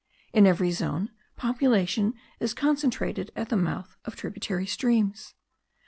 [0.33, 5.35] In every zone, population is concentred at the mouth of tributary streams.